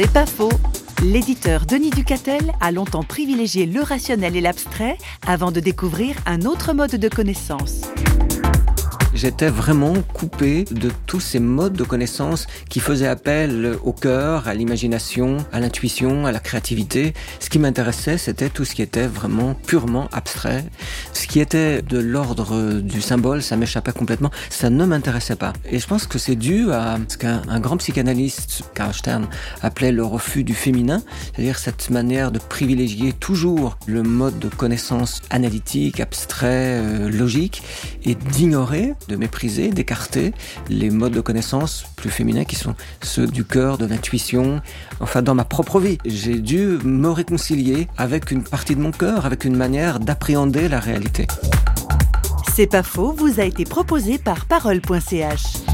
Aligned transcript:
C'est 0.00 0.12
pas 0.12 0.26
faux. 0.26 0.52
L'éditeur 1.02 1.66
Denis 1.66 1.90
Ducatel 1.90 2.52
a 2.60 2.70
longtemps 2.70 3.02
privilégié 3.02 3.66
le 3.66 3.82
rationnel 3.82 4.36
et 4.36 4.40
l'abstrait 4.40 4.96
avant 5.26 5.50
de 5.50 5.58
découvrir 5.58 6.14
un 6.24 6.42
autre 6.42 6.72
mode 6.72 6.94
de 6.94 7.08
connaissance 7.08 7.80
j'étais 9.18 9.48
vraiment 9.48 9.94
coupé 10.14 10.64
de 10.70 10.90
tous 11.06 11.18
ces 11.18 11.40
modes 11.40 11.72
de 11.72 11.82
connaissance 11.82 12.46
qui 12.70 12.78
faisaient 12.78 13.08
appel 13.08 13.76
au 13.82 13.92
cœur, 13.92 14.46
à 14.46 14.54
l'imagination, 14.54 15.38
à 15.52 15.58
l'intuition, 15.58 16.24
à 16.24 16.30
la 16.30 16.38
créativité. 16.38 17.14
Ce 17.40 17.50
qui 17.50 17.58
m'intéressait, 17.58 18.16
c'était 18.16 18.48
tout 18.48 18.64
ce 18.64 18.76
qui 18.76 18.82
était 18.82 19.08
vraiment 19.08 19.54
purement 19.54 20.08
abstrait. 20.12 20.64
Ce 21.12 21.26
qui 21.26 21.40
était 21.40 21.82
de 21.82 21.98
l'ordre 21.98 22.80
du 22.80 23.02
symbole, 23.02 23.42
ça 23.42 23.56
m'échappait 23.56 23.92
complètement. 23.92 24.30
Ça 24.50 24.70
ne 24.70 24.84
m'intéressait 24.84 25.36
pas. 25.36 25.52
Et 25.68 25.80
je 25.80 25.86
pense 25.88 26.06
que 26.06 26.18
c'est 26.18 26.36
dû 26.36 26.70
à 26.70 26.98
ce 27.08 27.18
qu'un 27.18 27.42
grand 27.58 27.76
psychanalyste, 27.78 28.62
Karl 28.74 28.94
Stern, 28.94 29.26
appelait 29.62 29.92
le 29.92 30.04
refus 30.04 30.44
du 30.44 30.54
féminin, 30.54 31.02
c'est-à-dire 31.34 31.58
cette 31.58 31.90
manière 31.90 32.30
de 32.30 32.38
privilégier 32.38 33.12
toujours 33.12 33.78
le 33.86 34.04
mode 34.04 34.38
de 34.38 34.48
connaissance 34.48 35.22
analytique, 35.30 35.98
abstrait, 35.98 36.78
euh, 36.78 37.10
logique, 37.10 37.62
et 38.04 38.14
d'ignorer 38.14 38.94
de 39.08 39.16
mépriser, 39.16 39.70
d'écarter 39.70 40.32
les 40.68 40.90
modes 40.90 41.12
de 41.12 41.20
connaissance 41.20 41.84
plus 41.96 42.10
féminins 42.10 42.44
qui 42.44 42.56
sont 42.56 42.74
ceux 43.02 43.26
du 43.26 43.44
cœur, 43.44 43.78
de 43.78 43.86
l'intuition. 43.86 44.60
Enfin, 45.00 45.22
dans 45.22 45.34
ma 45.34 45.44
propre 45.44 45.80
vie, 45.80 45.98
j'ai 46.04 46.38
dû 46.38 46.78
me 46.84 47.08
réconcilier 47.08 47.88
avec 47.96 48.30
une 48.30 48.42
partie 48.42 48.74
de 48.74 48.80
mon 48.80 48.92
cœur, 48.92 49.26
avec 49.26 49.44
une 49.44 49.56
manière 49.56 50.00
d'appréhender 50.00 50.68
la 50.68 50.80
réalité. 50.80 51.26
C'est 52.54 52.66
pas 52.66 52.82
faux, 52.82 53.12
vous 53.12 53.40
a 53.40 53.44
été 53.44 53.64
proposé 53.64 54.18
par 54.18 54.46
parole.ch. 54.46 55.67